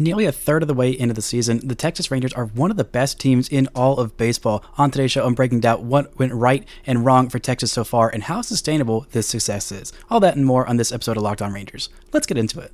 [0.00, 2.78] Nearly a third of the way into the season, the Texas Rangers are one of
[2.78, 4.64] the best teams in all of baseball.
[4.78, 8.08] On today's show, I'm breaking down what went right and wrong for Texas so far
[8.08, 9.92] and how sustainable this success is.
[10.08, 11.90] All that and more on this episode of Locked On Rangers.
[12.14, 12.72] Let's get into it.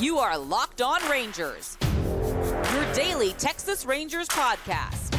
[0.00, 1.76] You are Locked On Rangers,
[2.72, 5.12] your daily Texas Rangers podcast.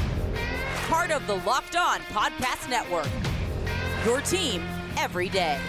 [0.89, 3.09] Part of the Locked On Podcast Network.
[4.03, 4.63] Your team
[4.97, 5.59] every day.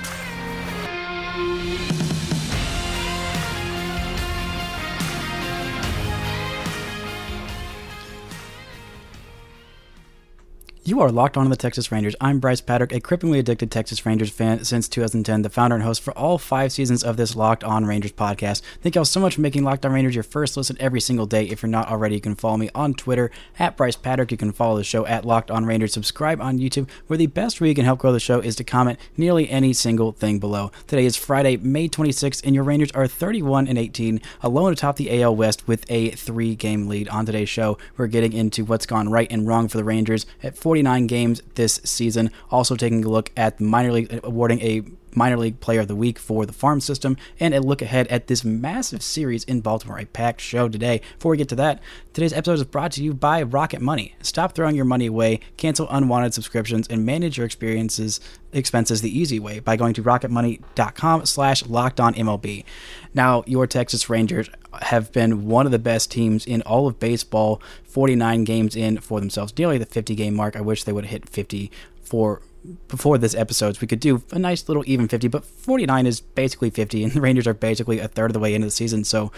[10.88, 12.16] You are locked on to the Texas Rangers.
[12.19, 16.01] I'm Bryce Patrick, a cripplingly addicted Texas Rangers fan since 2010, the founder and host
[16.01, 18.62] for all five seasons of this Locked On Rangers podcast.
[18.80, 21.45] Thank y'all so much for making Locked On Rangers your first listen every single day.
[21.45, 24.30] If you're not already, you can follow me on Twitter at Bryce Patrick.
[24.30, 25.93] You can follow the show at Locked On Rangers.
[25.93, 28.65] Subscribe on YouTube, where the best way you can help grow the show is to
[28.65, 30.73] comment nearly any single thing below.
[30.87, 35.20] Today is Friday, May 26th, and your Rangers are 31 and 18, alone atop the
[35.20, 37.10] AL West with a three-game lead.
[37.10, 40.57] On today's show, we're getting into what's gone right and wrong for the Rangers at
[40.57, 42.30] 40 49 games this season.
[42.51, 44.82] Also taking a look at minor league, awarding a
[45.19, 48.29] minor league player of the week for the farm system and a look ahead at
[48.29, 49.99] this massive series in Baltimore.
[49.99, 51.02] A packed show today.
[51.19, 54.15] Before we get to that, today's episode is brought to you by Rocket Money.
[54.23, 58.21] Stop throwing your money away, cancel unwanted subscriptions, and manage your experiences
[58.52, 62.65] expenses the easy way by going to rocketmoney.com slash locked on MLB.
[63.13, 64.49] Now, your Texas Rangers
[64.81, 69.21] have been one of the best teams in all of baseball, 49 games in for
[69.21, 70.56] themselves, nearly the 50 game mark.
[70.56, 72.41] I wish they would have hit 50 for
[72.88, 76.20] before this episode, so we could do a nice little even 50, but 49 is
[76.20, 79.04] basically 50, and the Rangers are basically a third of the way into the season.
[79.04, 79.32] So,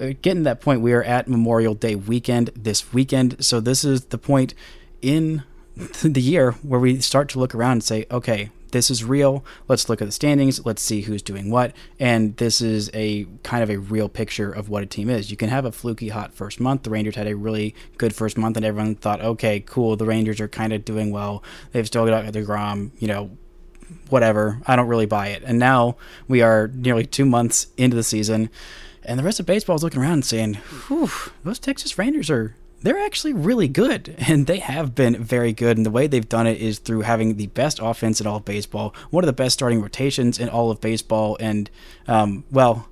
[0.00, 3.44] uh, getting that point, we are at Memorial Day weekend this weekend.
[3.44, 4.54] So, this is the point
[5.02, 5.44] in
[6.02, 9.44] the year where we start to look around and say, okay, this is real.
[9.68, 10.66] Let's look at the standings.
[10.66, 11.72] Let's see who's doing what.
[12.00, 15.30] And this is a kind of a real picture of what a team is.
[15.30, 16.82] You can have a fluky hot first month.
[16.82, 19.96] The Rangers had a really good first month, and everyone thought, okay, cool.
[19.96, 21.44] The Rangers are kind of doing well.
[21.70, 23.30] They've still got deGrom, you know,
[24.10, 24.60] whatever.
[24.66, 25.44] I don't really buy it.
[25.46, 28.50] And now we are nearly two months into the season,
[29.04, 30.54] and the rest of baseball is looking around and saying,
[30.88, 31.10] whew,
[31.44, 35.76] those Texas Rangers are they're actually really good, and they have been very good.
[35.76, 38.44] And the way they've done it is through having the best offense in all of
[38.44, 41.70] baseball, one of the best starting rotations in all of baseball, and
[42.06, 42.88] um, well,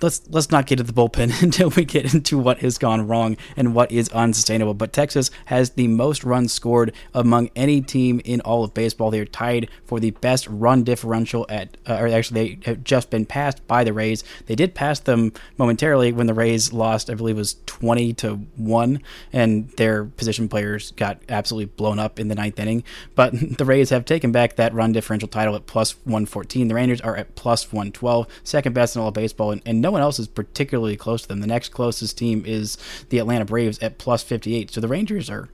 [0.00, 3.36] let's let's not get to the bullpen until we get into what has gone wrong
[3.56, 4.74] and what is unsustainable.
[4.74, 9.10] But Texas has the most runs scored among any team in all of baseball.
[9.10, 13.10] They are tied for the best run differential at, uh, or actually they have just
[13.10, 14.24] been passed by the Rays.
[14.46, 17.10] They did pass them momentarily when the Rays lost.
[17.10, 19.00] I believe it was twenty to one,
[19.32, 22.84] and their position players got absolutely blown up in the ninth inning.
[23.14, 26.68] But the Rays have taken back that run differential title at plus one fourteen.
[26.68, 29.77] The Rangers are at plus one twelve, second best in all of baseball, and, and
[29.78, 31.38] and no one else is particularly close to them.
[31.40, 32.76] The next closest team is
[33.10, 34.72] the Atlanta Braves at plus 58.
[34.72, 35.48] So the Rangers are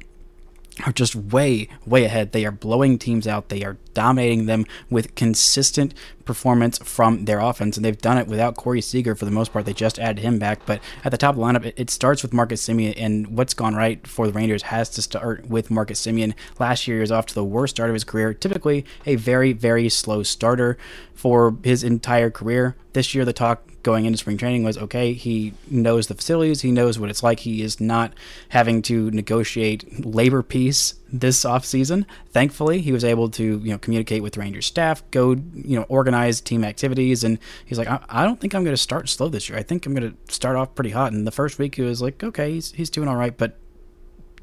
[0.85, 2.33] are just way, way ahead.
[2.33, 3.49] They are blowing teams out.
[3.49, 8.57] They are dominating them with consistent performance from their offense, and they've done it without
[8.57, 9.67] Corey Seager for the most part.
[9.67, 12.23] They just added him back, but at the top of the lineup, it, it starts
[12.23, 16.05] with Marcus Semien, and what's gone right for the Rangers has to start with Marcus
[16.05, 16.35] Semien.
[16.59, 19.53] Last year, he was off to the worst start of his career, typically a very,
[19.53, 20.77] very slow starter
[21.15, 22.75] for his entire career.
[22.95, 26.73] This year, the talk going into spring training was okay, he knows the facilities, he
[26.73, 27.41] knows what it's like.
[27.41, 28.13] He is not
[28.49, 32.05] having to negotiate labor peace this offseason.
[32.31, 36.41] Thankfully, he was able to, you know, communicate with Rangers staff, go, you know, organize
[36.41, 39.49] team activities and he's like, I, I don't think I'm going to start slow this
[39.49, 39.57] year.
[39.57, 41.13] I think I'm going to start off pretty hot.
[41.13, 43.59] And the first week he was like, okay, he's he's doing all right, but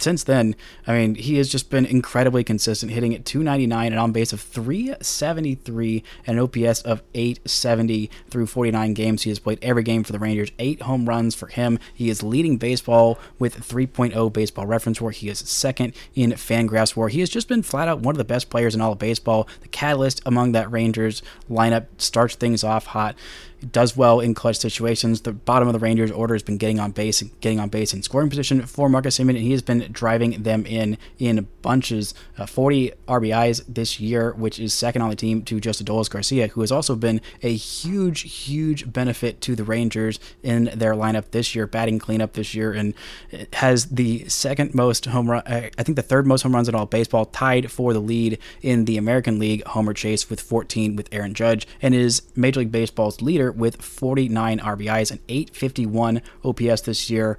[0.01, 0.55] since then,
[0.87, 4.41] I mean, he has just been incredibly consistent, hitting at 299 and on base of
[4.41, 9.23] 373 and an OPS of 870 through 49 games.
[9.23, 11.79] He has played every game for the Rangers, eight home runs for him.
[11.93, 15.11] He is leading baseball with 3.0 baseball reference WAR.
[15.11, 17.09] He is second in Fangraphs WAR.
[17.09, 19.47] He has just been flat out one of the best players in all of baseball.
[19.61, 23.15] The catalyst among that Rangers lineup starts things off hot
[23.71, 25.21] does well in clutch situations.
[25.21, 27.93] The bottom of the Rangers order has been getting on base and getting on base
[27.93, 32.13] in scoring position for Marcus Semien, and he has been driving them in in bunches.
[32.37, 36.47] Uh, 40 RBIs this year, which is second on the team to just Adolis Garcia,
[36.47, 41.55] who has also been a huge, huge benefit to the Rangers in their lineup this
[41.55, 42.93] year, batting cleanup this year, and
[43.53, 45.43] has the second most home run.
[45.45, 48.39] Uh, I think the third most home runs in all baseball, tied for the lead
[48.61, 52.71] in the American League homer chase with 14 with Aaron Judge, and is Major League
[52.71, 57.37] Baseball's leader with 49 RBIs and 851 OPS this year.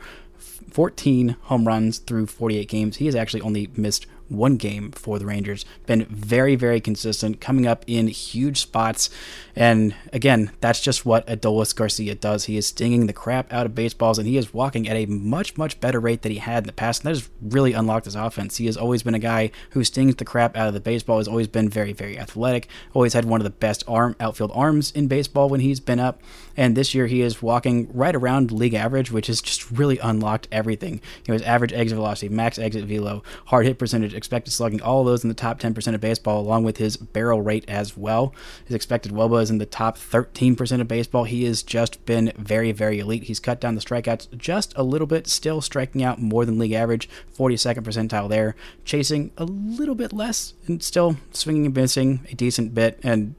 [0.71, 2.97] 14 home runs through 48 games.
[2.97, 5.65] He has actually only missed one game for the Rangers.
[5.87, 9.11] Been very, very consistent, coming up in huge spots.
[9.55, 12.45] And again, that's just what Adolis Garcia does.
[12.45, 15.57] He is stinging the crap out of baseballs, and he is walking at a much,
[15.57, 17.03] much better rate than he had in the past.
[17.03, 18.57] And that has really unlocked his offense.
[18.57, 21.19] He has always been a guy who stings the crap out of the baseball.
[21.19, 22.69] Has always been very, very athletic.
[22.95, 26.21] Always had one of the best arm outfield arms in baseball when he's been up.
[26.57, 30.49] And this year he is walking right around league average, which has just really unlocked
[30.53, 30.95] everything.
[30.95, 35.01] You know, his average exit velocity, max exit velo, hard hit percentage, expected slugging, all
[35.01, 38.33] of those in the top 10% of baseball, along with his barrel rate as well.
[38.65, 41.25] His expected WOBA is in the top 13% of baseball.
[41.25, 43.25] He has just been very, very elite.
[43.25, 46.71] He's cut down the strikeouts just a little bit, still striking out more than league
[46.71, 48.55] average, 42nd percentile there,
[48.85, 53.35] chasing a little bit less, and still swinging and missing a decent bit, and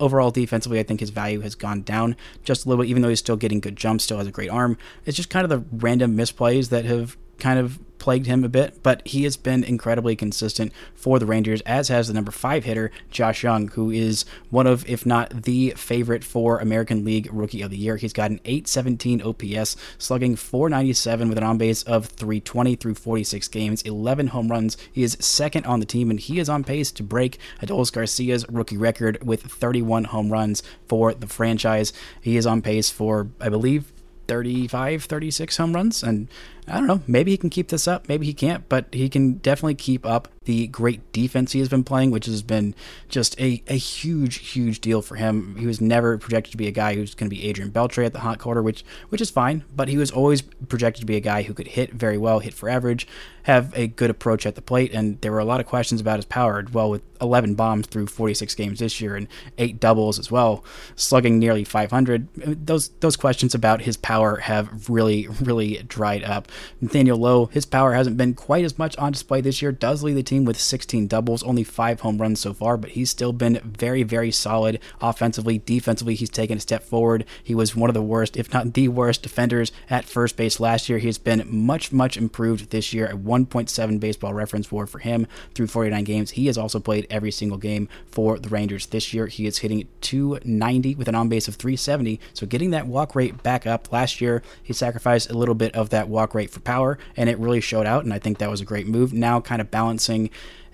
[0.00, 2.14] overall defensively, I think his value has gone down
[2.44, 4.50] just a little bit, even though he's still getting good jumps, still has a great
[4.50, 4.78] arm.
[5.04, 8.82] It's just kind of the random misplays that have kind of plagued him a bit,
[8.82, 12.90] but he has been incredibly consistent for the Rangers, as has the number five hitter,
[13.10, 17.70] Josh Jung, who is one of, if not the favorite for American League Rookie of
[17.70, 17.98] the Year.
[17.98, 23.46] He's got an 817 OPS, slugging 497 with an on base of 320 through 46
[23.48, 24.78] games, 11 home runs.
[24.90, 28.48] He is second on the team, and he is on pace to break Adolis Garcia's
[28.48, 31.92] rookie record with 31 home runs for the franchise.
[32.22, 33.92] He is on pace for, I believe,
[34.28, 36.02] 35, 36 home runs.
[36.02, 36.28] And
[36.70, 39.34] I don't know, maybe he can keep this up, maybe he can't, but he can
[39.34, 42.74] definitely keep up the great defense he has been playing, which has been
[43.10, 45.56] just a, a huge, huge deal for him.
[45.56, 48.14] He was never projected to be a guy who's going to be Adrian Beltre at
[48.14, 51.20] the hot corner, which which is fine, but he was always projected to be a
[51.20, 53.06] guy who could hit very well, hit for average,
[53.42, 56.16] have a good approach at the plate, and there were a lot of questions about
[56.16, 56.64] his power.
[56.72, 59.28] Well, with 11 bombs through 46 games this year and
[59.58, 60.64] eight doubles as well,
[60.96, 66.48] slugging nearly 500, those those questions about his power have really, really dried up.
[66.80, 70.14] Nathaniel Lowe, his power hasn't been quite as much on display this year, does lead
[70.14, 73.60] the team with 16 doubles, only five home runs so far, but he's still been
[73.64, 75.58] very, very solid offensively.
[75.58, 77.24] Defensively, he's taken a step forward.
[77.42, 80.88] He was one of the worst, if not the worst, defenders at first base last
[80.88, 80.98] year.
[80.98, 83.06] He's been much, much improved this year.
[83.06, 86.30] A 1.7 baseball reference WAR for him through 49 games.
[86.32, 89.26] He has also played every single game for the Rangers this year.
[89.26, 93.42] He is hitting 290 with an on base of 370, so getting that walk rate
[93.42, 93.92] back up.
[93.92, 97.38] Last year, he sacrificed a little bit of that walk rate for power, and it
[97.38, 99.12] really showed out, and I think that was a great move.
[99.12, 100.30] Now, kind of balancing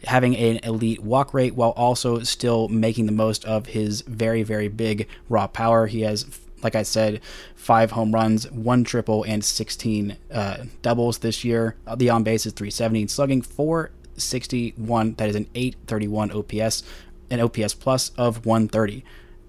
[0.06, 4.68] having an elite walk rate while also still making the most of his very, very
[4.68, 5.86] big raw power.
[5.86, 6.26] He has,
[6.62, 7.20] like I said,
[7.54, 11.76] five home runs, one triple, and 16 uh, doubles this year.
[11.96, 15.14] The on base is 370, slugging 461.
[15.14, 16.82] That is an 831 OPS,
[17.30, 19.04] an OPS plus of 130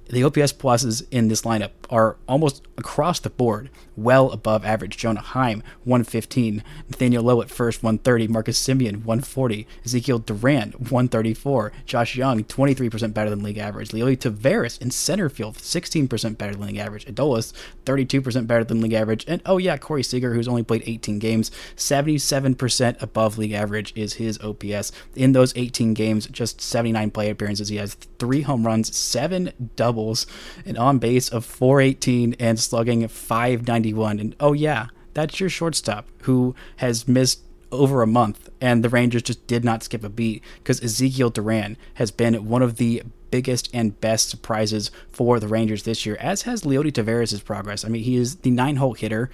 [0.10, 4.98] the OPS pluses in this lineup are almost across the board well above average.
[4.98, 6.64] Jonah Heim, 115.
[6.90, 8.28] Nathaniel Lowe at first, 130.
[8.28, 9.68] Marcus Semien, 140.
[9.86, 11.72] Ezekiel Duran, 134.
[11.86, 13.90] Josh Jung, 23% better than league average.
[13.90, 17.06] Leody Taveras in center field, 16% better than league average.
[17.06, 17.54] Adolis,
[17.86, 19.26] 32% better than league average.
[19.28, 24.14] And oh yeah, Corey Seager, who's only played 18 games, 77% above league average is
[24.14, 24.92] his OPS.
[25.16, 30.28] In those 18 games, just 79 play appearances, he has three home runs, seven doubles,
[30.66, 34.18] an on base of 418, and slugging 591.
[34.18, 39.24] And oh yeah, that's your shortstop who has missed over a month, and the Rangers
[39.24, 43.70] just did not skip a beat because Ezekiel Duran has been one of the biggest
[43.74, 47.84] and best surprises for the Rangers this year, as has Leody Taveras' progress.
[47.84, 49.30] I mean, he is the nine hole hitter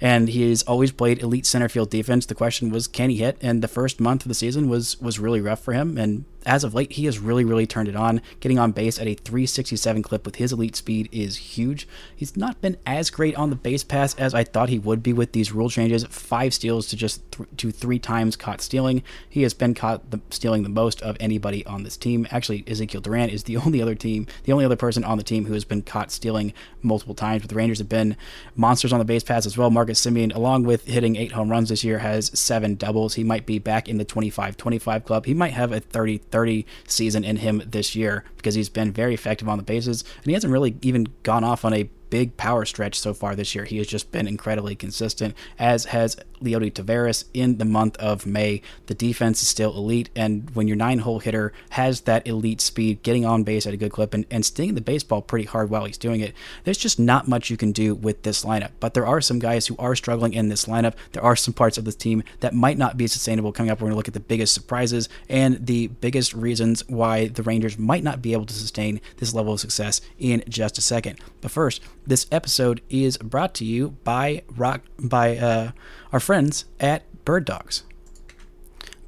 [0.00, 2.24] and he has always played elite center field defense.
[2.24, 3.36] The question was, can he hit?
[3.40, 5.98] And the first month of the season was was really rough for him.
[5.98, 8.22] And as of late, he has really, really turned it on.
[8.40, 11.86] Getting on base at a 367 clip with his elite speed is huge.
[12.14, 15.12] He's not been as great on the base paths as I thought he would be
[15.12, 16.04] with these rule changes.
[16.04, 19.02] Five steals to just th- to three times caught stealing.
[19.28, 22.26] He has been caught the, stealing the most of anybody on this team.
[22.30, 25.44] Actually, Ezekiel Duran is the only other team, the only other person on the team
[25.44, 27.42] who has been caught stealing multiple times.
[27.42, 28.16] But the Rangers have been
[28.56, 29.70] monsters on the base paths as well.
[29.70, 33.14] Marcus Semien, along with hitting eight home runs this year, has seven doubles.
[33.14, 35.26] He might be back in the 25-25 club.
[35.26, 39.14] He might have a 30 30 season in him this year because he's been very
[39.14, 42.64] effective on the bases and he hasn't really even gone off on a big power
[42.64, 43.64] stretch so far this year.
[43.64, 48.62] He has just been incredibly consistent, as has Leody Taveras in the month of May.
[48.86, 53.02] The defense is still elite, and when your nine hole hitter has that elite speed,
[53.02, 55.84] getting on base at a good clip, and, and stinging the baseball pretty hard while
[55.84, 58.70] he's doing it, there's just not much you can do with this lineup.
[58.80, 60.94] But there are some guys who are struggling in this lineup.
[61.12, 63.80] There are some parts of this team that might not be sustainable coming up.
[63.80, 67.78] We're going to look at the biggest surprises and the biggest reasons why the Rangers
[67.78, 71.18] might not be able to sustain this level of success in just a second.
[71.40, 75.72] But first, this episode is brought to you by rock by uh,
[76.12, 77.82] our friends at Bird Dogs.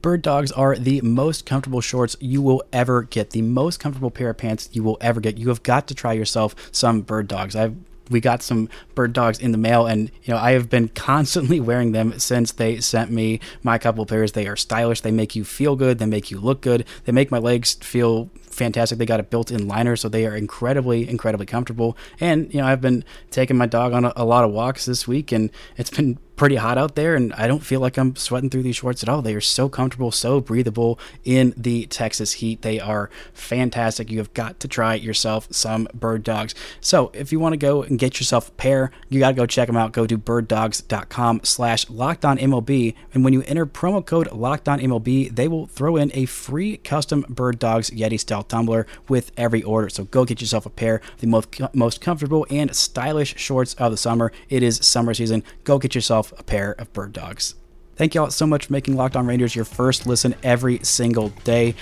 [0.00, 4.30] Bird dogs are the most comfortable shorts you will ever get, the most comfortable pair
[4.30, 5.38] of pants you will ever get.
[5.38, 7.54] You have got to try yourself some bird dogs.
[7.54, 7.76] I've
[8.10, 11.60] we got some bird dogs in the mail and you know i have been constantly
[11.60, 15.44] wearing them since they sent me my couple pairs they are stylish they make you
[15.44, 18.98] feel good they make you look good they make my legs feel fantastic.
[18.98, 21.96] They got a built-in liner, so they are incredibly, incredibly comfortable.
[22.20, 25.08] And you know, I've been taking my dog on a, a lot of walks this
[25.08, 28.50] week, and it's been pretty hot out there, and I don't feel like I'm sweating
[28.50, 29.22] through these shorts at all.
[29.22, 32.62] They are so comfortable, so breathable in the Texas heat.
[32.62, 34.10] They are fantastic.
[34.10, 36.54] You have got to try yourself some bird dogs.
[36.80, 39.46] So if you want to go and get yourself a pair, you got to go
[39.46, 39.92] check them out.
[39.92, 45.96] Go to birddogs.com slash MLB, and when you enter promo code MLB, they will throw
[45.96, 49.88] in a free custom bird dogs Yeti style tumbler with every order.
[49.88, 53.96] So go get yourself a pair the most, most comfortable and stylish shorts of the
[53.96, 54.32] summer.
[54.48, 55.44] It is summer season.
[55.64, 57.54] Go get yourself a pair of bird dogs.
[58.02, 61.28] Thank you all so much for making Locked On Rangers your first listen every single
[61.44, 61.76] day.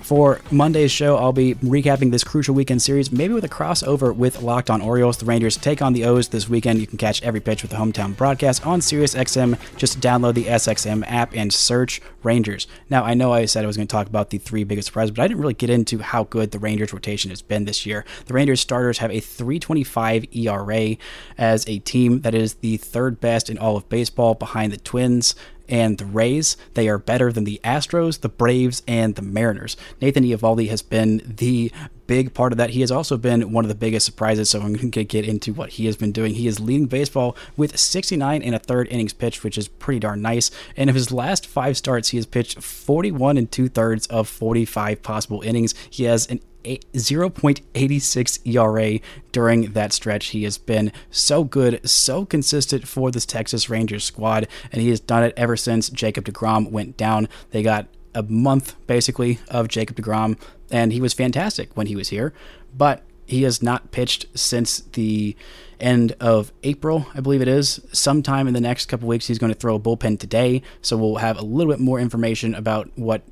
[0.00, 4.40] For Monday's show, I'll be recapping this crucial weekend series, maybe with a crossover with
[4.40, 5.18] Locked On Orioles.
[5.18, 6.78] The Rangers take on the O's this weekend.
[6.78, 9.58] You can catch every pitch with the hometown broadcast on SiriusXM.
[9.76, 12.66] Just download the SXM app and search Rangers.
[12.88, 15.10] Now, I know I said I was going to talk about the three biggest surprises,
[15.10, 18.04] but I didn't really get into how good the Rangers rotation has been this year.
[18.26, 20.96] The Rangers starters have a 325 ERA
[21.36, 25.34] as a team that is the third best in all of baseball behind the Twins
[25.68, 26.56] and the Rays.
[26.74, 29.76] They are better than the Astros, the Braves, and the Mariners.
[30.00, 31.72] Nathan Eovaldi has been the
[32.06, 32.70] big part of that.
[32.70, 35.52] He has also been one of the biggest surprises, so I'm going to get into
[35.52, 36.34] what he has been doing.
[36.34, 40.22] He is leading baseball with 69 and a third innings pitched, which is pretty darn
[40.22, 40.50] nice.
[40.76, 45.02] And of his last five starts, he has pitched 41 and two thirds of 45
[45.02, 45.74] possible innings.
[45.90, 49.00] He has an 0.86 ERA
[49.32, 50.26] during that stretch.
[50.28, 55.00] He has been so good, so consistent for this Texas Rangers squad, and he has
[55.00, 57.28] done it ever since Jacob DeGrom went down.
[57.50, 60.38] They got a month basically of Jacob DeGrom,
[60.70, 62.32] and he was fantastic when he was here,
[62.76, 65.36] but he has not pitched since the
[65.80, 67.80] end of April, I believe it is.
[67.92, 71.16] Sometime in the next couple weeks, he's going to throw a bullpen today, so we'll
[71.16, 73.22] have a little bit more information about what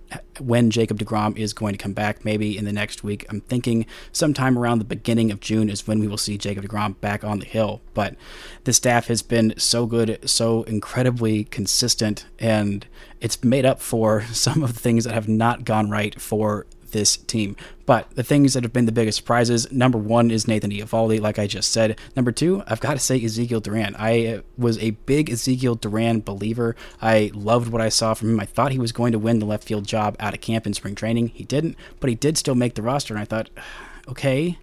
[0.41, 2.25] when Jacob Degrom is going to come back.
[2.25, 3.25] Maybe in the next week.
[3.29, 7.01] I'm thinking sometime around the beginning of June is when we will see Jacob Degrom
[7.01, 7.81] back on the hill.
[7.95, 8.17] But
[8.65, 12.87] the staff has been so good, so incredibly consistent, and
[13.21, 17.19] it's made up for some of the things that have not gone right for this
[17.19, 17.57] team.
[17.85, 21.39] But the things that have been the biggest surprises number one is Nathan Eovaldi, like
[21.39, 21.99] I just said.
[22.17, 23.95] Number two, I've got to say Ezekiel Duran.
[23.99, 26.75] I uh, was a big Ezekiel Duran believer.
[27.03, 28.41] I loved what I saw from him.
[28.41, 30.73] I thought he was going to win the left field job out of camp in
[30.73, 31.29] spring training.
[31.29, 33.13] He didn't, but he did still make the roster.
[33.13, 33.51] And I thought,
[34.09, 34.57] okay,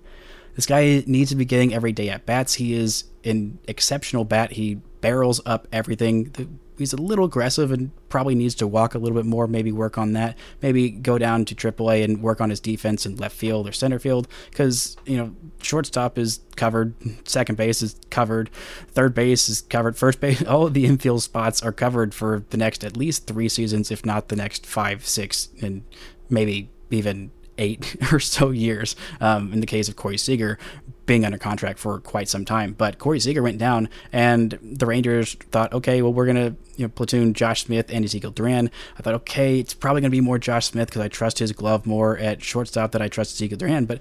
[0.56, 2.56] this guy needs to be getting every day at bats.
[2.56, 4.54] He is an exceptional bat.
[4.54, 6.32] He barrels up everything.
[6.32, 6.48] The
[6.82, 9.98] he's a little aggressive and probably needs to walk a little bit more, maybe work
[9.98, 10.38] on that.
[10.62, 14.00] Maybe go down to AAA and work on his defense in left field or center
[14.00, 16.94] field because, you know, shortstop is covered,
[17.28, 18.50] second base is covered,
[18.90, 22.58] third base is covered, first base, all of the infield spots are covered for the
[22.58, 25.84] next at least three seasons, if not the next five, six, and
[26.30, 30.58] maybe even eight or so years um, in the case of Corey Seager
[31.12, 32.72] being under contract for quite some time.
[32.72, 36.86] But Corey Seager went down, and the Rangers thought, okay, well, we're going to you
[36.86, 38.72] know, platoon Josh Smith and Ezekiel Duran.
[38.98, 41.52] I thought, okay, it's probably going to be more Josh Smith because I trust his
[41.52, 43.84] glove more at shortstop than I trust Ezekiel Duran.
[43.84, 44.00] But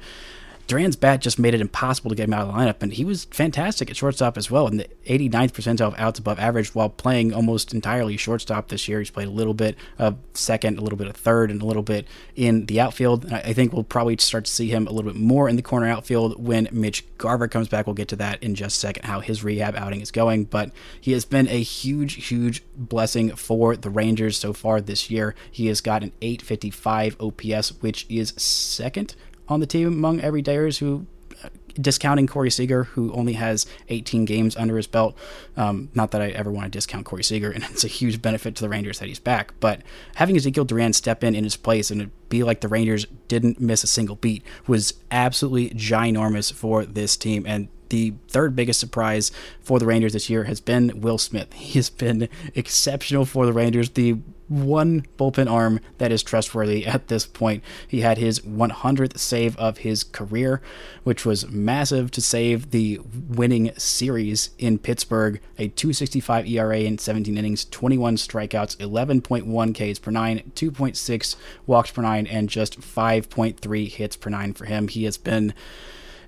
[0.66, 3.04] Duran's bat just made it impossible to get him out of the lineup, and he
[3.04, 6.88] was fantastic at shortstop as well, in the 89th percentile of outs above average while
[6.88, 9.00] playing almost entirely shortstop this year.
[9.00, 11.82] He's played a little bit of second, a little bit of third, and a little
[11.82, 13.24] bit in the outfield.
[13.24, 15.62] And I think we'll probably start to see him a little bit more in the
[15.62, 17.86] corner outfield when Mitch Garver comes back.
[17.86, 20.44] We'll get to that in just a second, how his rehab outing is going.
[20.44, 25.34] But he has been a huge, huge blessing for the Rangers so far this year.
[25.50, 29.14] He has got an 855 OPS, which is second
[29.50, 31.06] on the team among everydayers who
[31.44, 35.16] uh, discounting Corey Seager, who only has 18 games under his belt.
[35.56, 38.54] Um, not that I ever want to discount Corey Seager, and it's a huge benefit
[38.56, 39.52] to the Rangers that he's back.
[39.60, 39.82] But
[40.14, 43.84] having Ezekiel Duran step in in his place and be like the Rangers didn't miss
[43.84, 47.44] a single beat was absolutely ginormous for this team.
[47.46, 49.30] And the third biggest surprise
[49.60, 51.52] for the Rangers this year has been Will Smith.
[51.52, 53.90] He has been exceptional for the Rangers.
[53.90, 54.18] The
[54.50, 57.62] one bullpen arm that is trustworthy at this point.
[57.86, 60.60] He had his 100th save of his career,
[61.04, 65.40] which was massive to save the winning series in Pittsburgh.
[65.56, 72.02] A 265 ERA in 17 innings, 21 strikeouts, 11.1 Ks per nine, 2.6 walks per
[72.02, 74.88] nine, and just 5.3 hits per nine for him.
[74.88, 75.54] He has been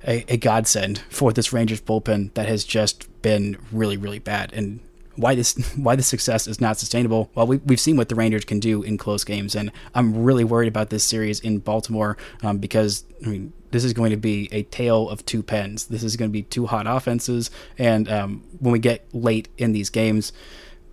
[0.07, 4.53] a, a godsend for this Rangers bullpen that has just been really, really bad.
[4.53, 4.79] And
[5.17, 7.31] why this why the success is not sustainable.
[7.35, 10.45] Well, we, we've seen what the Rangers can do in close games, and I'm really
[10.45, 14.49] worried about this series in Baltimore um, because I mean this is going to be
[14.53, 15.87] a tale of two pens.
[15.87, 19.73] This is going to be two hot offenses, and um, when we get late in
[19.73, 20.33] these games,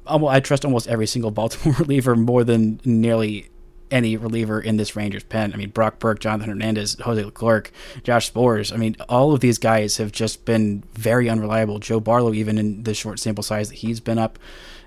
[0.07, 3.49] I trust almost every single Baltimore reliever more than nearly
[3.91, 5.53] any reliever in this Rangers pen.
[5.53, 7.72] I mean, Brock Burke, Jonathan Hernandez, Jose Leclerc,
[8.03, 8.74] Josh Sborz.
[8.74, 11.79] I mean, all of these guys have just been very unreliable.
[11.79, 14.39] Joe Barlow, even in the short sample size that he's been up.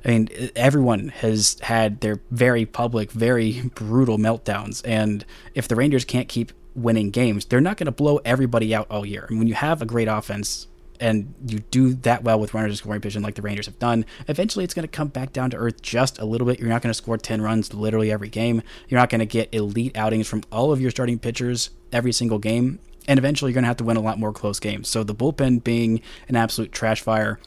[0.05, 4.83] I mean, everyone has had their very public, very brutal meltdowns.
[4.85, 8.87] And if the Rangers can't keep winning games, they're not going to blow everybody out
[8.91, 9.27] all year.
[9.29, 10.67] And when you have a great offense,
[11.03, 14.07] and you do that well with runners in scoring position like the Rangers have done,
[14.29, 16.61] eventually it's going to come back down to earth just a little bit.
[16.61, 18.63] You're not going to score 10 runs literally every game.
[18.89, 22.39] You're not going to get elite outings from all of your starting pitchers every single
[22.39, 22.79] game.
[23.09, 24.89] And eventually you're going to have to win a lot more close games.
[24.89, 27.41] So the bullpen being an absolute trash fire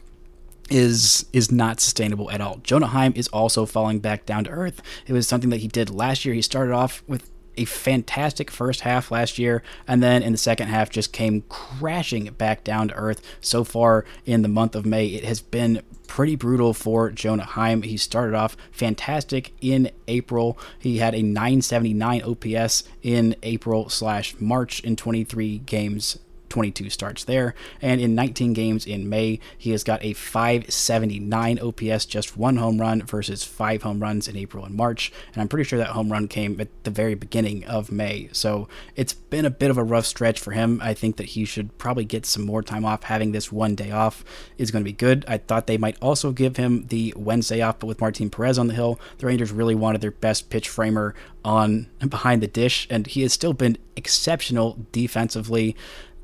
[0.70, 2.58] is is not sustainable at all.
[2.64, 4.82] Jonah Heim is also falling back down to earth.
[5.08, 6.34] It was something that he did last year.
[6.34, 10.68] He started off with a fantastic first half last year, and then in the second
[10.68, 13.22] half just came crashing back down to earth.
[13.42, 17.82] So far in the month of May, it has been pretty brutal for Jonah Heim.
[17.82, 20.58] He started off fantastic in April.
[20.80, 26.20] He had a 979 OPS in April slash March in 23 games
[26.56, 27.54] 22 starts there.
[27.82, 32.80] And in 19 games in May, he has got a 579 OPS, just one home
[32.80, 35.12] run versus five home runs in April and March.
[35.34, 38.30] And I'm pretty sure that home run came at the very beginning of May.
[38.32, 40.80] So it's been a bit of a rough stretch for him.
[40.82, 43.04] I think that he should probably get some more time off.
[43.04, 44.24] Having this one day off
[44.58, 45.26] is going to be good.
[45.28, 48.68] I thought they might also give him the Wednesday off, but with Martin Perez on
[48.68, 53.08] the hill, the Rangers really wanted their best pitch framer on behind the dish, and
[53.08, 55.76] he has still been exceptional defensively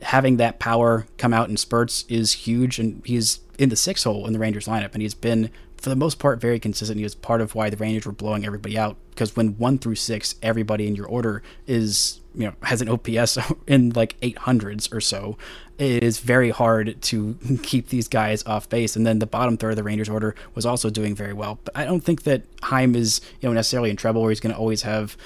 [0.02, 4.26] having that power come out in spurts is huge, and he's in the six hole
[4.26, 6.98] in the Rangers lineup, and he's been for the most part very consistent.
[6.98, 9.96] He was part of why the Rangers were blowing everybody out because when one through
[9.96, 15.02] six, everybody in your order is you know has an OPS in like 800s or
[15.02, 15.38] so.
[15.78, 19.72] It is very hard to keep these guys off base, and then the bottom third
[19.72, 21.60] of the Rangers order was also doing very well.
[21.64, 24.54] But I don't think that Heim is you know necessarily in trouble, where he's going
[24.54, 25.18] to always have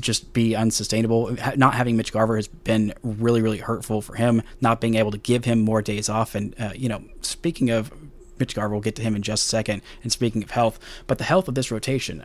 [0.00, 1.36] just be unsustainable.
[1.56, 4.42] Not having Mitch Garver has been really, really hurtful for him.
[4.60, 6.34] Not being able to give him more days off.
[6.34, 7.92] And, uh, you know, speaking of
[8.38, 9.82] Mitch Garver, we'll get to him in just a second.
[10.02, 12.24] And speaking of health, but the health of this rotation,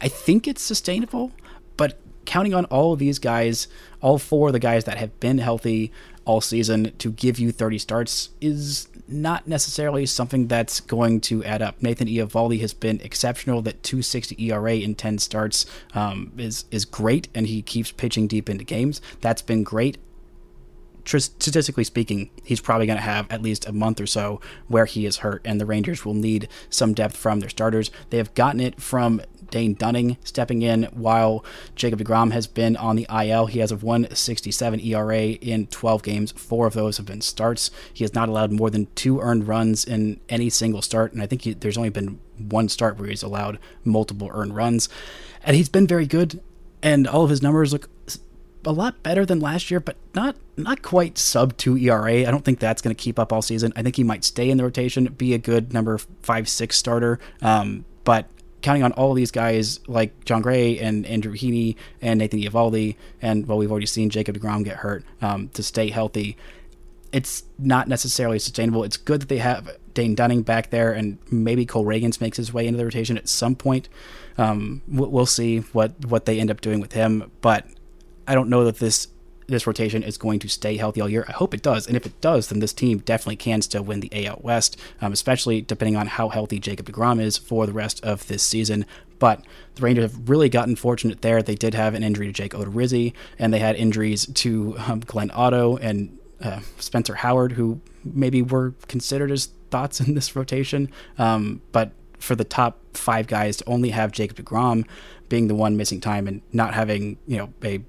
[0.00, 1.32] I think it's sustainable,
[1.76, 3.68] but counting on all of these guys,
[4.00, 5.92] all four of the guys that have been healthy
[6.24, 11.60] all season to give you 30 starts is not necessarily something that's going to add
[11.60, 11.82] up.
[11.82, 13.62] Nathan Eovaldi has been exceptional.
[13.62, 18.48] That 260 ERA in 10 starts um, is is great, and he keeps pitching deep
[18.48, 19.00] into games.
[19.20, 19.98] That's been great.
[21.04, 25.06] Statistically speaking, he's probably going to have at least a month or so where he
[25.06, 27.90] is hurt, and the Rangers will need some depth from their starters.
[28.10, 31.44] They have gotten it from Dane Dunning stepping in while
[31.76, 33.46] Jacob DeGrom has been on the IL.
[33.46, 36.32] He has a 167 ERA in 12 games.
[36.32, 37.70] Four of those have been starts.
[37.92, 41.26] He has not allowed more than two earned runs in any single start, and I
[41.26, 44.88] think he, there's only been one start where he's allowed multiple earned runs.
[45.44, 46.40] And he's been very good,
[46.82, 47.88] and all of his numbers look
[48.66, 52.20] a lot better than last year, but not not quite sub two ERA.
[52.26, 53.72] I don't think that's going to keep up all season.
[53.76, 57.18] I think he might stay in the rotation, be a good number five six starter.
[57.42, 58.28] Um, but
[58.62, 63.46] counting on all these guys like Jon Gray and Andrew Heaney and Nathan Eovaldi, and
[63.46, 66.36] well, we've already seen Jacob DeGrom get hurt um, to stay healthy.
[67.12, 68.82] It's not necessarily sustainable.
[68.82, 72.52] It's good that they have Dane Dunning back there, and maybe Cole Ragans makes his
[72.52, 73.88] way into the rotation at some point.
[74.36, 77.66] Um, we'll see what what they end up doing with him, but
[78.26, 79.08] I don't know that this
[79.46, 81.24] this rotation is going to stay healthy all year.
[81.28, 81.86] I hope it does.
[81.86, 85.12] And if it does, then this team definitely can still win the AL West, um,
[85.12, 88.86] especially depending on how healthy Jacob DeGrom is for the rest of this season.
[89.18, 91.42] But the Rangers have really gotten fortunate there.
[91.42, 95.30] They did have an injury to Jake Odorizzi, and they had injuries to um, Glenn
[95.32, 100.90] Otto and uh, Spencer Howard, who maybe were considered as thoughts in this rotation.
[101.18, 104.86] Um, but for the top five guys to only have Jacob DeGrom
[105.28, 107.82] being the one missing time and not having, you know, a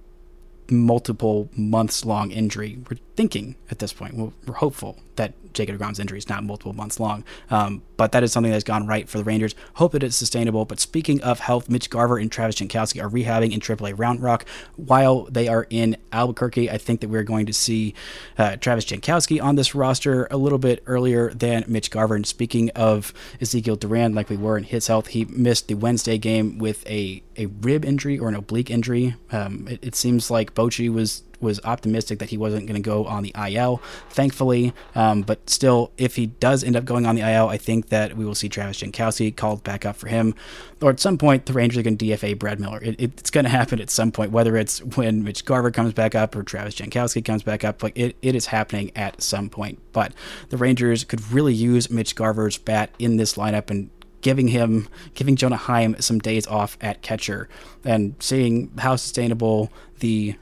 [0.69, 2.79] multiple months long injury.
[2.89, 6.99] We're thinking at this point, we're, hopeful that Jacob DeGrom's injury is not multiple months
[6.99, 7.23] long.
[7.49, 9.55] Um, but that is something that's gone right for the Rangers.
[9.75, 10.65] Hope that it's sustainable.
[10.65, 14.45] But speaking of health, Mitch Garver and Travis Jankowski are rehabbing in AAA Round Rock
[14.75, 16.69] while they are in Albuquerque.
[16.69, 17.95] I think that we're going to see
[18.37, 22.15] uh, Travis Jankowski on this roster a little bit earlier than Mitch Garver.
[22.15, 26.17] And speaking of Ezekiel Duran, like we were in his health, he missed the Wednesday
[26.17, 29.15] game with a, a rib injury or an oblique injury.
[29.31, 33.05] Um, it, it seems like Bochy was was optimistic that he wasn't going to go
[33.05, 34.73] on the IL, thankfully.
[34.95, 38.17] Um, but still, if he does end up going on the IL, I think that
[38.17, 40.35] we will see Travis Jankowski called back up for him.
[40.81, 42.79] Or at some point, the Rangers are going to DFA Brad Miller.
[42.81, 46.15] It, it's going to happen at some point, whether it's when Mitch Garver comes back
[46.15, 47.81] up or Travis Jankowski comes back up.
[47.81, 49.79] Like it, it is happening at some point.
[49.93, 50.13] But
[50.49, 53.89] the Rangers could really use Mitch Garver's bat in this lineup and
[54.25, 57.47] giving him giving Jonah Heim some days off at catcher
[57.83, 60.35] and seeing how sustainable the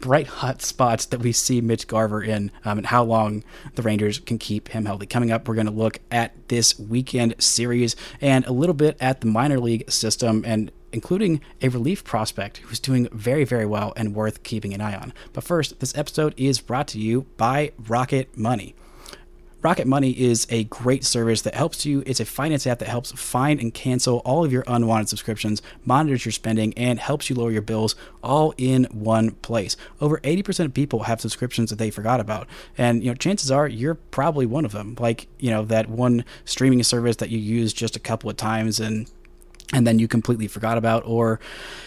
[0.00, 4.18] bright hot spots that we see Mitch Garver in um, and how long the Rangers
[4.18, 5.06] can keep him healthy.
[5.06, 9.20] Coming up, we're going to look at this weekend series and a little bit at
[9.20, 14.14] the minor league system and including a relief prospect who's doing very, very well and
[14.14, 15.12] worth keeping an eye on.
[15.32, 18.76] But first, this episode is brought to you by Rocket Money.
[19.64, 22.02] Rocket Money is a great service that helps you.
[22.04, 26.26] It's a finance app that helps find and cancel all of your unwanted subscriptions, monitors
[26.26, 29.74] your spending, and helps you lower your bills all in one place.
[30.02, 32.46] Over 80% of people have subscriptions that they forgot about.
[32.76, 34.96] And, you know, chances are you're probably one of them.
[34.98, 38.78] Like, you know, that one streaming service that you use just a couple of times
[38.78, 39.10] and
[39.72, 41.40] and then you completely forgot about or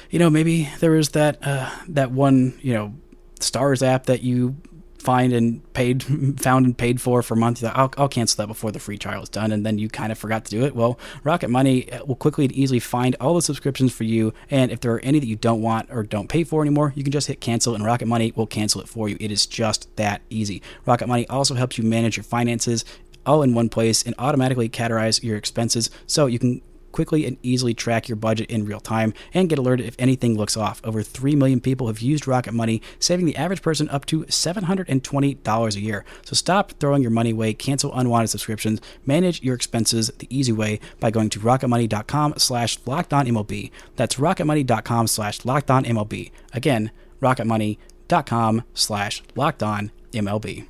[0.10, 2.96] you know maybe there was that uh, that one you know
[3.40, 4.56] stars app that you
[4.98, 6.04] find and paid
[6.40, 8.98] found and paid for for a month like, I'll, I'll cancel that before the free
[8.98, 9.52] trial is done.
[9.52, 10.76] And then you kind of forgot to do it.
[10.76, 14.34] Well rocket money uh, will quickly and easily find all the subscriptions for you.
[14.50, 17.04] And if there are any that you don't want or don't pay for anymore you
[17.04, 19.18] can just hit cancel and rocket money will cancel it for you.
[19.20, 20.62] It is just that easy.
[20.86, 22.86] Rocket money also helps you manage your finances
[23.26, 25.90] all in one place and automatically categorize your expenses.
[26.08, 26.62] So you can
[26.98, 30.58] quickly and easily track your budget in real time and get alerted if anything looks
[30.58, 30.82] off.
[30.84, 35.76] Over 3 million people have used Rocket Money, saving the average person up to $720
[35.76, 36.06] a year.
[36.26, 40.80] So stop throwing your money away, cancel unwanted subscriptions, manage your expenses the easy way
[41.00, 43.70] by going to rocketmoney.com slash MLB.
[43.96, 45.38] That's rocketmoney.com slash
[45.84, 46.32] MLB.
[46.52, 46.90] Again,
[47.22, 49.24] rocketmoney.com slash
[50.14, 50.66] MLB.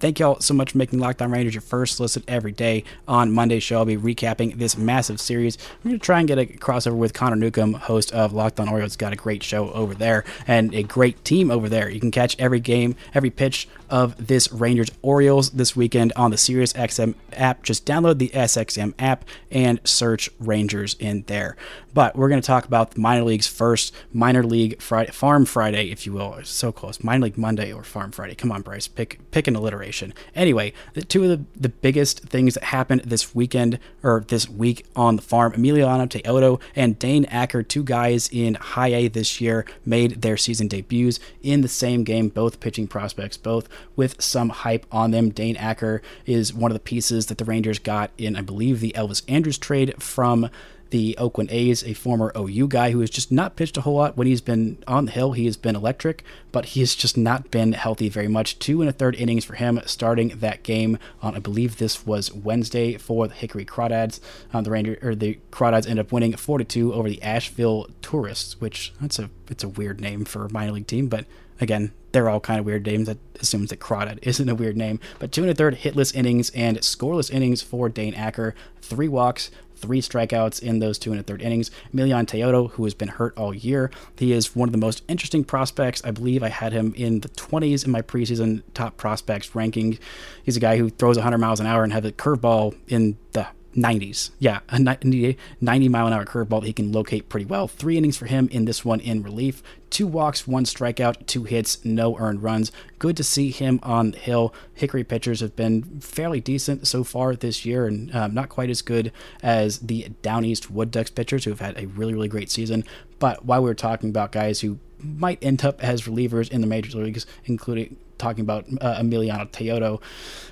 [0.00, 2.84] Thank y'all so much for making Locked On Rangers your first listen every day.
[3.08, 5.58] On Monday's show, I'll be recapping this massive series.
[5.84, 8.68] I'm going to try and get a crossover with Connor Newcomb, host of Locked On
[8.68, 8.96] Orioles.
[8.96, 11.90] Got a great show over there and a great team over there.
[11.90, 16.36] You can catch every game, every pitch of this Rangers Orioles this weekend on the
[16.36, 17.62] SiriusXM app.
[17.62, 21.56] Just download the SXM app and search Rangers in there.
[21.94, 23.92] But we're going to talk about the minor leagues first.
[24.12, 26.38] Minor League Friday, Farm Friday, if you will.
[26.44, 27.02] So close.
[27.02, 28.34] Minor League Monday or Farm Friday.
[28.34, 28.86] Come on, Bryce.
[28.86, 29.87] Pick pick an alliteration.
[30.34, 34.86] Anyway, the two of the, the biggest things that happened this weekend or this week
[34.96, 39.64] on the farm, Emiliano Teodo and Dane Acker, two guys in high A this year,
[39.84, 44.86] made their season debuts in the same game, both pitching prospects, both with some hype
[44.92, 45.30] on them.
[45.30, 48.92] Dane Acker is one of the pieces that the Rangers got in, I believe, the
[48.96, 50.50] Elvis Andrus trade from
[50.90, 54.16] the Oakland A's, a former OU guy who has just not pitched a whole lot.
[54.16, 57.50] When he's been on the hill, he has been electric, but he has just not
[57.50, 58.58] been healthy very much.
[58.58, 62.32] Two and a third innings for him starting that game on, I believe this was
[62.32, 64.20] Wednesday for the Hickory Crawdads.
[64.52, 68.92] Um, the Ranger or the Crawdads end up winning 4-2 over the Asheville Tourists, which
[69.00, 71.24] that's a it's a weird name for a minor league team, but
[71.60, 73.06] again, they're all kind of weird names.
[73.06, 75.00] That assumes that Crawdad isn't a weird name.
[75.18, 78.54] But two and a third hitless innings and scoreless innings for Dane Acker.
[78.80, 81.70] Three walks, three strikeouts in those two and a third innings.
[81.94, 85.44] Emiliano Teodo, who has been hurt all year, he is one of the most interesting
[85.44, 86.04] prospects.
[86.04, 89.98] I believe I had him in the 20s in my preseason top prospects ranking.
[90.42, 93.46] He's a guy who throws 100 miles an hour and has a curveball in the
[93.76, 94.30] 90s.
[94.38, 97.68] Yeah, a 90, 90 mile an hour curveball that he can locate pretty well.
[97.68, 99.62] Three innings for him in this one in relief.
[99.90, 102.72] Two walks, one strikeout, two hits, no earned runs.
[102.98, 104.54] Good to see him on the hill.
[104.74, 108.82] Hickory pitchers have been fairly decent so far this year and um, not quite as
[108.82, 112.50] good as the Down East Wood Ducks pitchers who have had a really, really great
[112.50, 112.84] season.
[113.18, 116.66] But while we are talking about guys who might end up as relievers in the
[116.66, 120.02] major leagues, including talking about uh, Emiliano Teodo,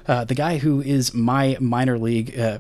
[0.07, 2.38] uh, the guy who is my minor league.
[2.38, 2.59] Uh,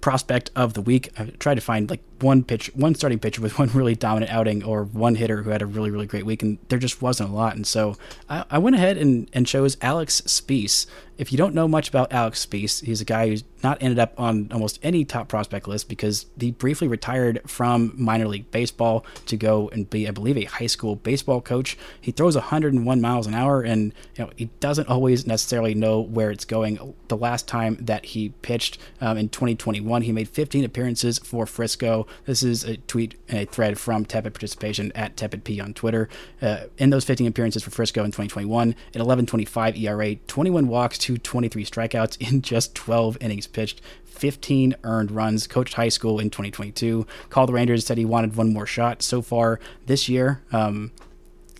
[0.00, 1.10] prospect of the week.
[1.18, 4.64] I tried to find like one pitch, one starting pitcher with one really dominant outing,
[4.64, 7.32] or one hitter who had a really really great week, and there just wasn't a
[7.32, 7.56] lot.
[7.56, 7.96] And so
[8.28, 10.86] I, I went ahead and, and chose Alex Speas.
[11.18, 14.12] If you don't know much about Alex Speas, he's a guy who's not ended up
[14.18, 19.36] on almost any top prospect list because he briefly retired from minor league baseball to
[19.36, 21.76] go and be, I believe, a high school baseball coach.
[22.00, 26.30] He throws 101 miles an hour, and you know he doesn't always necessarily know where
[26.30, 26.94] it's going.
[27.08, 32.06] The last time that he pitched um, in 2021, he made 15 appearances for Frisco.
[32.26, 36.08] This is a tweet a thread from Tepid Participation at TepidP on Twitter.
[36.40, 41.16] Uh, in those 15 appearances for Frisco in 2021, an 11.25 ERA, 21 walks to
[41.18, 43.80] 23 strikeouts in just 12 innings pitched.
[44.04, 47.06] 15 earned runs, coached high school in 2022.
[47.30, 49.00] Called the Rangers, said he wanted one more shot.
[49.00, 50.90] So far this year, um,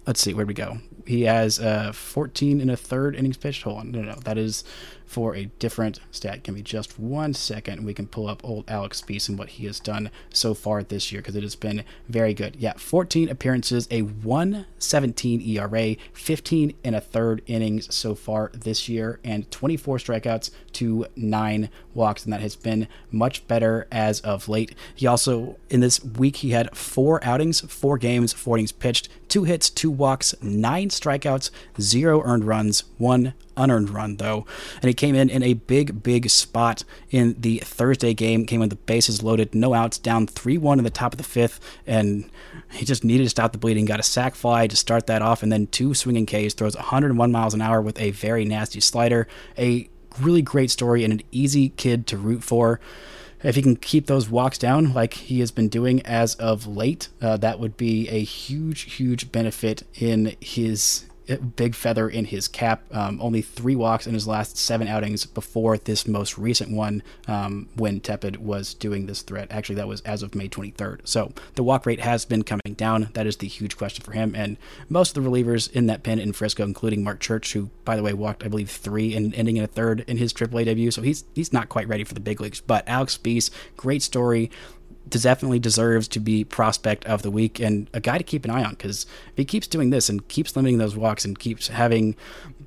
[0.07, 0.79] let's see, where'd we go?
[1.09, 3.63] he has uh, 14 and a third innings pitched.
[3.63, 4.63] Hold on, no, no, that is
[5.09, 6.43] for a different stat.
[6.43, 9.65] Give me just one second, we can pull up old Alex Speas and what he
[9.65, 12.57] has done so far this year because it has been very good.
[12.57, 19.19] Yeah, 14 appearances, a 117 ERA, 15 and a third innings so far this year,
[19.25, 24.75] and 24 strikeouts to nine walks, and that has been much better as of late.
[24.95, 29.45] He also, in this week, he had four outings, four games, four innings pitched, two
[29.45, 34.47] hits, two walks, nine strikeouts, zero earned runs, one unearned run though,
[34.81, 38.47] and he came in in a big, big spot in the Thursday game.
[38.47, 41.61] Came with the bases loaded, no outs, down three-one in the top of the fifth,
[41.87, 42.31] and
[42.71, 43.85] he just needed to stop the bleeding.
[43.85, 46.55] Got a sac fly to start that off, and then two swinging Ks.
[46.55, 49.27] Throws 101 miles an hour with a very nasty slider.
[49.59, 49.89] A
[50.21, 52.81] really great story and an easy kid to root for
[53.43, 57.09] if he can keep those walks down like he has been doing as of late,
[57.21, 61.05] uh, that would be a huge, huge benefit in his
[61.37, 62.83] big feather in his cap.
[62.91, 67.69] Um, only three walks in his last seven outings before this most recent one um,
[67.77, 69.49] when Tepid was doing this threat.
[69.51, 71.01] Actually, that was as of May 23rd.
[71.05, 73.11] So the walk rate has been coming down.
[73.15, 74.35] That is the huge question for him.
[74.35, 74.57] And
[74.89, 78.03] most of the relievers in that pen in Frisco, including Marc Church, who, by the
[78.03, 80.91] way, walked, I believe, three and ending in a third in his AAA debut.
[80.91, 82.61] So he's he's not quite ready for the big leagues.
[82.61, 84.51] But Alex Speas, great story
[85.11, 88.65] definitely deserves to be prospect of the week and a guy to keep an eye
[88.65, 92.17] on because if he keeps doing this and keeps limiting those walks and keeps having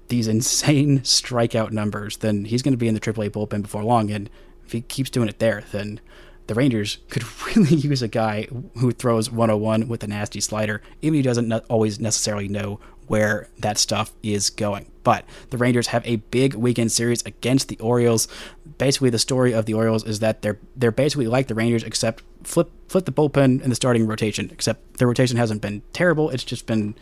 [0.07, 4.11] these insane strikeout numbers, then he's going to be in the AAA bullpen before long.
[4.11, 4.29] And
[4.65, 5.99] if he keeps doing it there, then
[6.47, 11.15] the Rangers could really use a guy who throws 101 with a nasty slider, even
[11.15, 12.79] if he doesn't always necessarily know
[13.11, 14.89] where that stuff is going.
[15.03, 18.29] But the Rangers have a big weekend series against the Orioles.
[18.77, 22.23] Basically, the story of the Orioles is that they're they're basically like the Rangers, except
[22.43, 24.49] flip flip the bullpen and the starting rotation.
[24.49, 26.95] Except the rotation hasn't been terrible; it's just been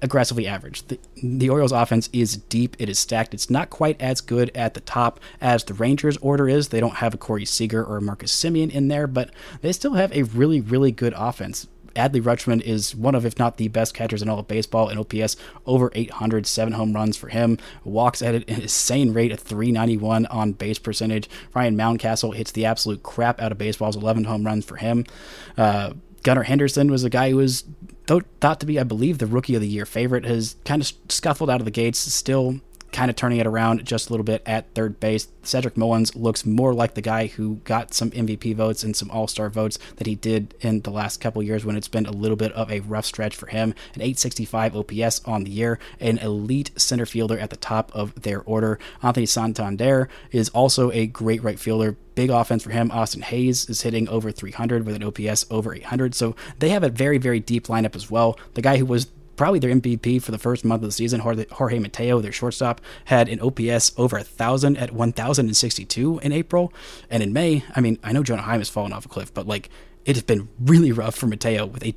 [0.00, 0.82] aggressively average.
[0.86, 3.34] The, the Orioles offense is deep, it is stacked.
[3.34, 6.68] It's not quite as good at the top as the Rangers order is.
[6.68, 10.10] They don't have a Corey Seager or Marcus Semien in there, but they still have
[10.12, 11.66] a really, really good offense.
[11.94, 14.88] Adley Rutschman is one of, if not the best catchers in all of baseball.
[14.88, 17.58] In OPS, over 800, seven home runs for him.
[17.84, 21.28] Walks at an insane rate of 391 on base percentage.
[21.54, 25.04] Ryan Mountcastle hits the absolute crap out of baseballs, 11 home runs for him.
[25.56, 27.64] Uh, Gunnar Henderson was a guy who was
[28.06, 30.24] thought to be, I believe, the rookie of the year favorite.
[30.24, 31.98] Has kind of scuffled out of the gates.
[31.98, 32.60] Still
[32.92, 35.28] kind of turning it around just a little bit at third base.
[35.42, 39.26] Cedric Mullins looks more like the guy who got some MVP votes and some All
[39.26, 42.36] Star votes that he did in the last couple years when it's been a little
[42.36, 43.74] bit of a rough stretch for him.
[43.94, 48.42] An 865 OPS on the year, an elite center fielder at the top of their
[48.42, 48.78] order.
[49.02, 52.90] Anthony Santander is also a great right fielder big offense for him.
[52.90, 56.14] Austin Hays is hitting over 300 with an OPS over 800.
[56.14, 58.38] So they have a very, very deep lineup as well.
[58.54, 59.06] The guy who was
[59.40, 61.18] probably their MVP for the first month of the season.
[61.18, 66.74] Jorge Mateo, their shortstop, had an OPS over a thousand at 1,062 in April,
[67.08, 67.64] and in May.
[67.74, 69.70] I mean, I know Jonah Heim has fallen off a cliff, but like
[70.04, 71.92] it has been really rough for Mateo with a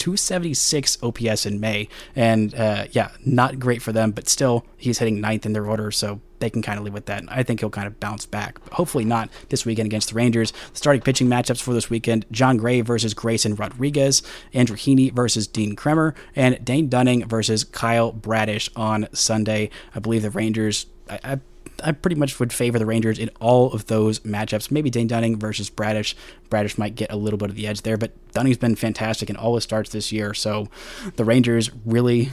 [0.00, 1.88] 276 OPS in May.
[2.16, 5.90] And uh, yeah, not great for them, but still, he's hitting ninth in their order.
[5.90, 7.22] So they can kind of live with that.
[7.28, 8.58] I think he'll kind of bounce back.
[8.64, 10.52] But hopefully not this weekend against the Rangers.
[10.72, 14.22] Starting pitching matchups for this weekend Jon Gray versus Grayson Rodriguez,
[14.54, 19.70] Andrew Heaney versus Dean Kremer, and Dane Dunning versus Kyle Bradish on Sunday.
[19.94, 20.86] I believe the Rangers.
[21.08, 21.40] I, I
[21.82, 24.70] I pretty much would favor the Rangers in all of those matchups.
[24.70, 26.16] Maybe Dane Dunning versus Bradish.
[26.48, 29.36] Bradish might get a little bit of the edge there, but Dunning's been fantastic in
[29.36, 30.34] all his starts this year.
[30.34, 30.68] So
[31.16, 32.30] the Rangers really,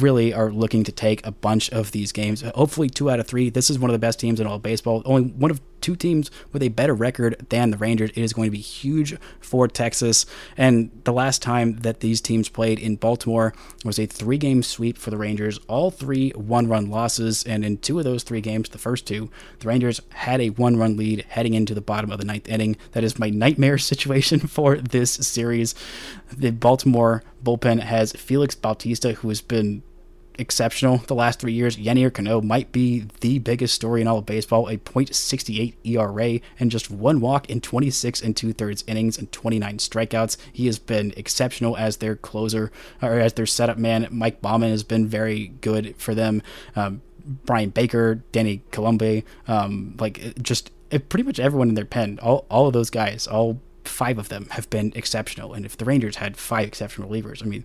[0.00, 2.42] really are looking to take a bunch of these games.
[2.54, 3.50] Hopefully, two out of three.
[3.50, 5.02] This is one of the best teams in all baseball.
[5.04, 8.10] Only one of two teams with a better record than the Rangers.
[8.10, 10.26] It is going to be huge for Texas.
[10.56, 14.98] And the last time that these teams played in Baltimore was a three game sweep
[14.98, 17.44] for the Rangers, all three one run losses.
[17.44, 20.76] And in two of those three games, the first two, the Rangers had a one
[20.76, 22.76] run lead heading into the bottom of the ninth inning.
[22.92, 25.74] That is my nightmare situation for this series.
[26.32, 29.82] The Baltimore bullpen has Felix Bautista, who has been
[30.38, 31.76] exceptional the last three years.
[31.76, 34.68] Yennier Cano might be the biggest story in all of baseball.
[34.68, 39.78] A .68 ERA and just one walk in 26 and two thirds innings and 29
[39.78, 40.36] strikeouts.
[40.52, 42.70] He has been exceptional as their closer
[43.02, 44.08] or as their setup man.
[44.10, 46.42] Mike Baumann has been very good for them.
[46.74, 50.70] Um, Bryan Baker, Danny Coulombe, um, like just
[51.08, 54.48] pretty much everyone in their pen, all, all of those guys, all five of them
[54.52, 55.52] have been exceptional.
[55.54, 57.64] And if the Rangers had five exceptional relievers, I mean,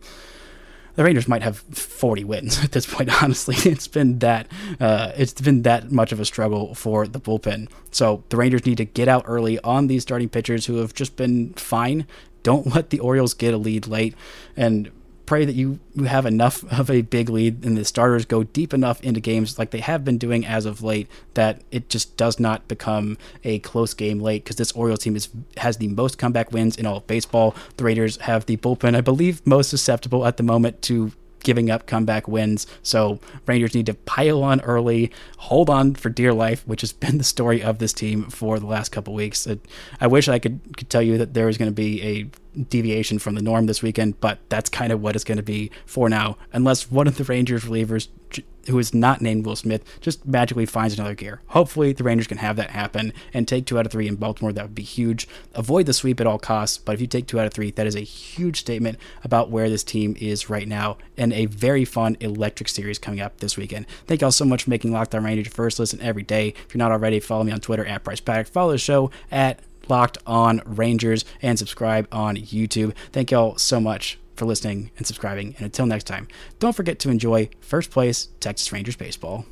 [0.96, 3.24] the Rangers might have 40 wins at this point.
[3.24, 4.48] Honestly, it's been that
[4.80, 7.70] uh, it's been that much of a struggle for the bullpen.
[7.92, 11.16] So the Rangers need to get out early on these starting pitchers who have just
[11.16, 12.08] been fine.
[12.44, 14.16] Don't let the Orioles get a lead late,
[14.56, 14.92] and
[15.26, 19.02] pray that you, have enough of a big lead and the starters go deep enough
[19.02, 22.68] into games like they have been doing as of late that it just does not
[22.68, 26.76] become a close game late because this Orioles team is has the most comeback wins
[26.76, 27.56] in all of baseball.
[27.78, 31.14] The Raiders have the bullpen, I believe, most susceptible at the moment to
[31.46, 32.68] giving up comeback wins.
[32.84, 37.18] So Rangers need to pile on early, hold on for dear life, which has been
[37.20, 39.48] the story of this team for the last couple weeks.
[40.02, 43.20] I wish I could, could tell you that there was going to be a deviation
[43.20, 46.10] from the norm this weekend, but that's kind of what it's going to be for
[46.10, 48.08] now, unless one of the Rangers relievers
[48.68, 51.42] who is not named Will Smith just magically finds another gear.
[51.48, 54.54] Hopefully, the Rangers can have that happen and take two out of three in Baltimore.
[54.54, 55.28] That would be huge.
[55.54, 57.88] Avoid the sweep at all costs, but if you take two out of three, that
[57.88, 62.18] is a huge statement about where this team is right now and a very fun,
[62.20, 63.86] electric series coming up this weekend.
[64.08, 66.54] Thank y'all so much for making Locked On Rangers your first listen every day.
[66.68, 68.48] If you're not already, follow me on Twitter at Brice Paterik.
[68.48, 72.94] Follow the show at Locked On Rangers and subscribe on YouTube.
[73.12, 75.56] Thank y'all so much for listening and subscribing.
[75.58, 76.28] And until next time,
[76.60, 79.46] don't forget to enjoy first place Texas Rangers baseball.